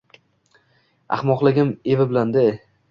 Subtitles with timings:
[1.19, 2.49] Ahmoqligam evi bilande.